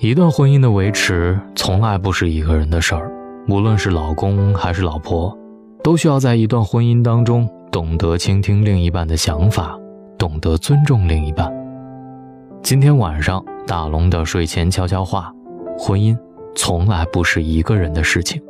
[0.00, 3.10] 一段婚姻的维持从来不是一个人的事儿，
[3.48, 5.36] 无论是老公还是老婆，
[5.82, 9.76] 都需要在一段婚姻当中懂得倾听另一半的想法，
[10.16, 11.52] 懂得尊重另一半。
[12.62, 15.32] 今天晚上大龙的睡前悄悄话：
[15.76, 16.16] 婚姻
[16.54, 18.40] 从来不是一个人的事情。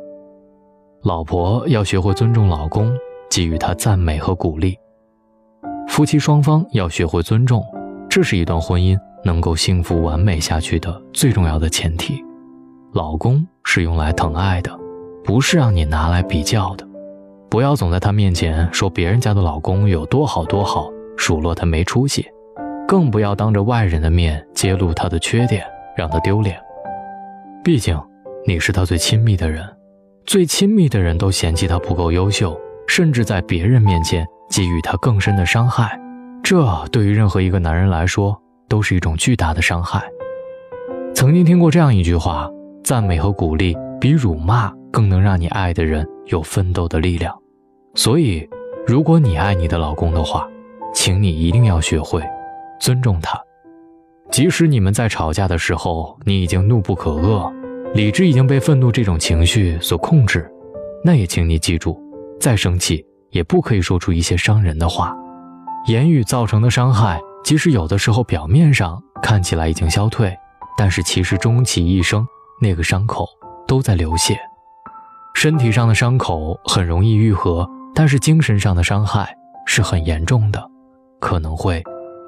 [1.01, 2.93] 老婆要学会尊重老公，
[3.27, 4.77] 给予他赞美和鼓励。
[5.87, 7.65] 夫妻双方要学会尊重，
[8.07, 12.23] 这是一段婚姻能够幸福完美下去的最重要的前提。
[12.93, 14.71] 老公是用来疼爱的，
[15.23, 16.87] 不是让你拿来比较的。
[17.49, 22.23] 不要总在他面前说别人家的老公有多好多好，数落他没出息；
[22.87, 25.65] 更不要当着外人的面揭露他的缺点，
[25.97, 26.59] 让他丢脸。
[27.63, 27.99] 毕竟，
[28.45, 29.67] 你是他最亲密的人。
[30.25, 35.99] 最亲密的人都嫌弃他不够优秀，甚至在别人面前给予他更深的伤害，
[36.43, 40.01] 这对于任何一个男人来说都是一种巨大的伤害。
[41.13, 42.49] 曾经听过这样一句话：
[42.83, 47.37] 赞美和鼓励比辱骂更能让你爱的人有奋斗的力量。
[47.95, 48.47] 所以，
[48.87, 50.47] 如果你爱你的老公的话，
[50.93, 52.23] 请你一定要学会
[52.79, 53.37] 尊重他，
[54.31, 57.51] 即使你们在吵架的时候，你已经怒不可遏。
[57.93, 60.49] 理智已经被愤怒这种情绪所控制，
[61.03, 61.99] 那也请你记住，
[62.39, 65.15] 再生气也不可以说出一些伤人的话。
[65.87, 70.37] 言语造成的伤害，即使有的时候表面上看起来已经消退，
[70.77, 72.23] 但是其实终其一生，
[72.61, 73.27] 那个伤口
[73.67, 74.39] 都在流血。
[75.33, 80.63] 身体上的伤口很容易愈合，但是精神上的伤害是很严重的，
[81.19, 81.81] 可能会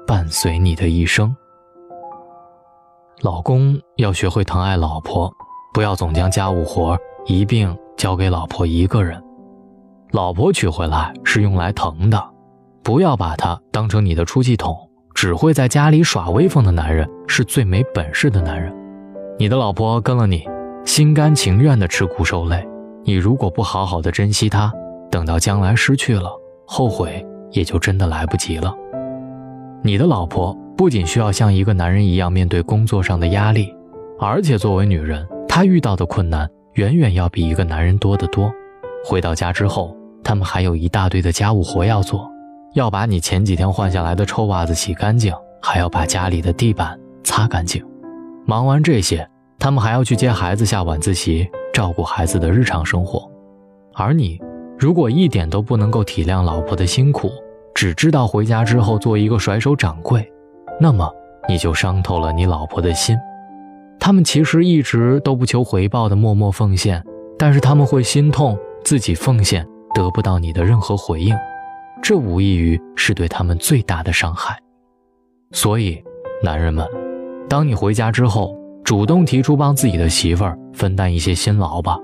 [0.08, 1.32] 伴随你的一生。
[3.20, 5.32] 老公要学会疼爱老婆。
[5.72, 9.22] 不要总将家务活一并交给老婆一个人，
[10.10, 12.20] 老婆娶回来是用来疼的，
[12.82, 14.76] 不要把她当成你的出气筒。
[15.14, 18.72] 只会在家里耍威风的男人是最没本事的男人。
[19.38, 20.44] 你的老婆跟了你，
[20.84, 22.66] 心甘情愿的吃苦受累，
[23.04, 24.72] 你如果不好好的珍惜她，
[25.10, 26.30] 等到将来失去了，
[26.66, 28.74] 后悔也就真的来不及了。
[29.82, 33.74] 你的老婆不仅需要像一个男人一样面对工作上的压力，
[34.20, 35.26] 而且作为女人。
[35.48, 38.50] 她遇到的困难远远要比一个男人多得多。
[39.04, 39.94] 回到家之后，
[40.24, 42.26] 他们还有一大堆的家务活要做，
[42.74, 47.84] 要把你前几天换下来的臭袜子洗干净，还要把家里的地板擦干净。
[48.46, 49.28] 忙完这些，
[49.58, 53.30] 他们还要去接孩子下晚自习，照顾孩子的日常生活。
[53.94, 54.40] 而你，
[54.78, 57.30] 如果一点都不能够体谅老婆的辛苦，
[57.74, 60.26] 只知道回家之后做一个甩手掌柜，
[60.80, 61.08] 那么
[61.48, 63.16] 你就伤透了你老婆的心。
[64.00, 67.04] 他们其实一直都不求回报的默默奉献，
[67.38, 71.36] 但是他们会心痛自己奉献得不到你的任何回应，
[72.02, 74.58] 这无异于是对他们最大的伤害。
[75.52, 76.02] 所以，
[76.42, 76.86] 男人们，
[77.48, 81.96] 当你回家之后，主动提出帮自己的媳妇儿分担一些辛劳吧。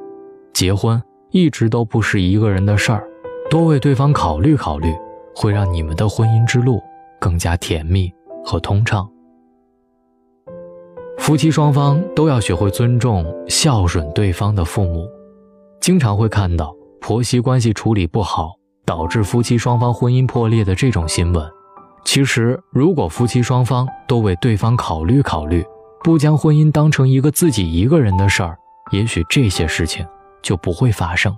[0.54, 3.04] 结婚一直都不是一个人的事儿，
[3.50, 4.94] 多为对方考虑考虑，
[5.34, 6.81] 会让你们的婚姻之路
[7.20, 8.12] 更加甜蜜
[8.44, 9.08] 和通畅。
[11.19, 15.06] 夫妻双方都要学会尊重、孝顺对方的父母。
[15.81, 18.53] 经常会看到婆媳关系处理不好，
[18.88, 21.47] 导致夫妻双方婚姻破裂的这种新闻。
[22.06, 25.62] 其实，如果夫妻双方都为对方考虑考虑，
[26.03, 28.56] 不将婚姻当成一个自己一个人的事儿，
[28.91, 30.06] 也许这些事情
[30.41, 31.37] 就不会发生。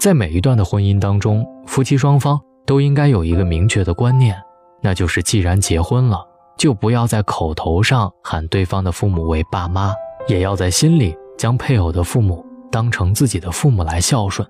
[0.00, 4.36] 在每一段的婚姻当中，夫妻双方都应该有一个明确的观念，
[4.82, 6.18] 那就是既然结婚了。
[6.58, 9.92] 就不要在口头上喊对方的父母为爸妈，
[10.26, 14.48] 也要在心里将配偶的父母当成自己的父母来孝顺。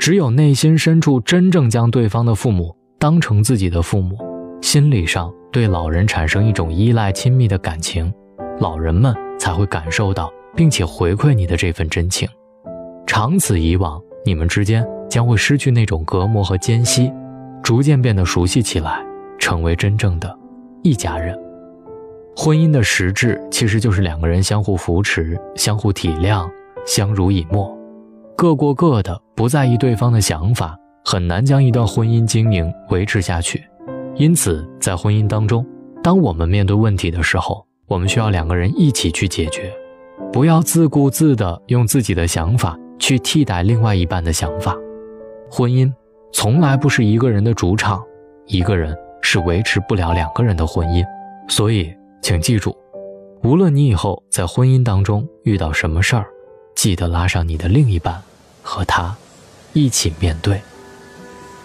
[0.00, 4.16] 只有内心深处真正将对方的父母当成自己的父母，
[4.62, 8.10] 心理上对老人产生一种依赖亲密的感情，
[8.60, 12.26] 老人们才会感受到并且回馈你的这份真情。
[13.06, 17.12] 长此以往，你们之间将会失去那种隔膜和间隙，
[17.62, 19.04] 逐渐变得熟悉起来，
[19.38, 20.34] 成为真正的。
[20.82, 21.38] 一家人，
[22.34, 26.50] 婚姻的实质其实就是两个人相互扶持、相互体谅、
[26.86, 27.76] 相濡以沫，
[28.34, 33.64] 各过各的，不在意对方的想法，很难将一段婚姻经营维持下去。
[34.14, 35.66] 因此，在婚姻当中，
[36.02, 39.72] 当我们面对问题的时候，我们需要两个人一起去解决，
[40.30, 44.76] 不要自顾自的用自己的想法去替代另外一半的想法。
[45.50, 45.90] 婚姻
[46.34, 47.98] 从来不是一个人的主场，
[48.44, 48.94] 一个人。
[49.22, 51.02] 是维持不了两个人的婚姻，
[51.48, 51.90] 所以
[52.20, 52.76] 请记住，
[53.42, 56.26] 无论你以后在婚姻当中遇到什么事儿，
[56.74, 58.18] 记得拉上你的另一半，
[58.62, 59.14] 和他
[59.72, 60.60] 一起面对。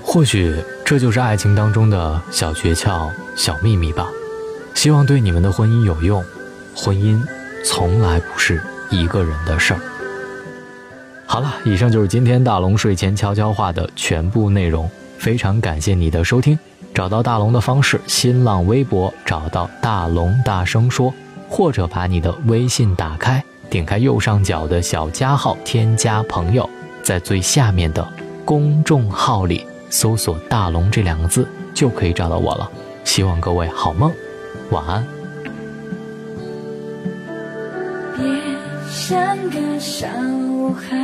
[0.03, 0.55] 或许
[0.85, 4.07] 这就是爱情当中的小诀窍、小秘密吧。
[4.73, 6.23] 希望对你们的婚姻有用。
[6.75, 7.19] 婚姻
[7.63, 9.79] 从来不是一个人的事儿。
[11.25, 14.89] 好了，以上就是今天大龙睡前悄悄话的全部内容。
[15.17, 16.59] 非常感谢你的收听。
[16.93, 21.13] 找到大龙的方式：新浪微博找到大龙大声说，
[21.49, 26.69] 或者把你的微信打开，点开右上角的小加号，添加朋友，
[27.05, 28.03] 在最下面的
[28.43, 32.67] 公众号里搜索“大龙”这两个字，就可以找到我了。
[33.03, 34.11] 希望各位好梦，
[34.71, 35.05] 晚安。
[38.17, 38.25] 别
[38.89, 40.07] 像个小
[40.71, 40.97] 孩，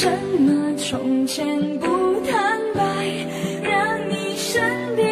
[0.00, 0.08] 什
[0.38, 1.44] 么从前
[1.80, 2.82] 不坦白，
[3.64, 5.07] 让你身边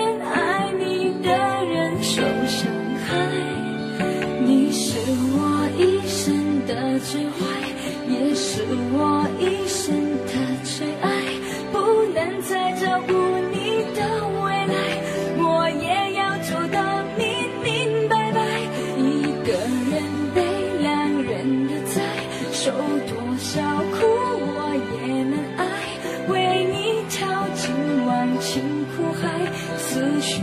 [30.17, 30.41] 思绪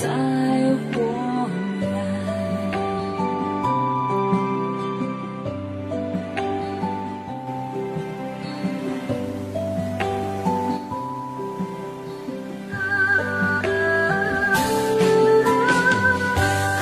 [0.00, 0.08] 再
[0.92, 1.02] 回
[1.80, 1.96] 来。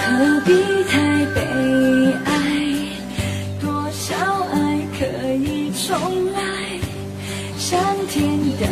[0.03, 0.95] 何必太
[1.35, 1.41] 悲
[2.27, 2.31] 哀？
[3.61, 4.15] 多少
[4.53, 4.55] 爱
[4.99, 5.01] 可
[5.33, 5.87] 以重
[6.33, 6.39] 来？
[7.57, 7.79] 上
[8.09, 8.63] 天的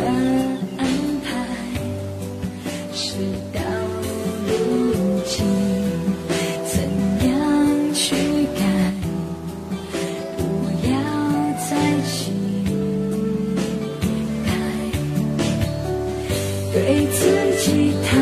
[16.75, 17.23] 对自
[17.63, 18.19] 己坦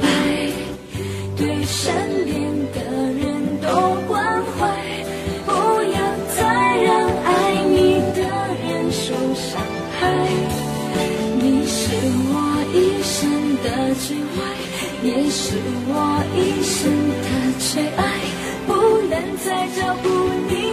[0.00, 0.08] 白。
[1.36, 1.92] 对身
[2.24, 2.34] 边
[2.72, 2.80] 的
[3.12, 3.20] 人
[3.60, 3.68] 都
[4.08, 4.58] 关怀，
[5.44, 5.52] 不
[5.92, 5.98] 要
[6.34, 6.40] 再
[6.82, 6.88] 让
[7.22, 7.28] 爱
[7.68, 8.18] 你的
[8.64, 9.60] 人受伤
[10.00, 10.00] 害。
[11.38, 11.76] 你是
[12.32, 12.34] 我
[12.72, 12.74] 一
[13.04, 13.20] 生
[13.62, 13.68] 的
[14.00, 14.40] 最爱，
[15.04, 15.44] 也是
[15.86, 15.94] 我
[16.34, 16.90] 一生
[17.20, 17.28] 的
[17.60, 18.00] 最爱。
[18.66, 18.72] 不
[19.10, 19.14] 能
[19.44, 20.08] 再照顾
[20.48, 20.65] 你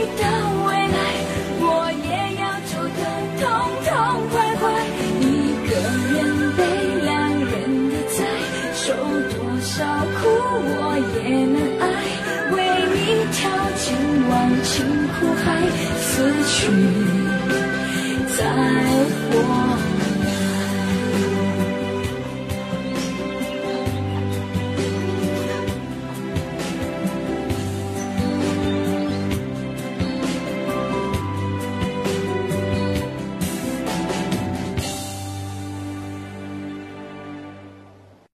[10.24, 11.20] 苦我也
[11.52, 11.84] 能爱。
[12.56, 12.56] 为
[12.96, 12.98] 你
[13.36, 13.36] 跳
[13.76, 13.84] 进
[14.30, 14.32] 忘
[14.64, 14.72] 情
[15.12, 15.44] 苦海，
[16.00, 16.08] 死
[16.48, 16.52] 去
[18.38, 18.40] 再
[19.30, 19.32] 活